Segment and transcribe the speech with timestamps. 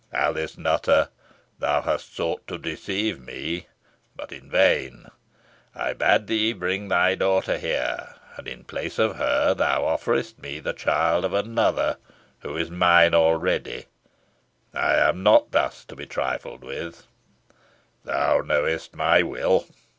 [0.13, 1.09] Alice Nutter,
[1.59, 3.67] thou hast sought to deceive me,
[4.15, 5.05] but in vain.
[5.75, 10.59] I bade thee bring thy daughter here, and in place of her thou offerest me
[10.59, 11.97] the child of another,
[12.39, 13.85] who is mine already.
[14.73, 17.05] I am not to be thus trifled with.
[18.03, 19.67] Thou knowest my will.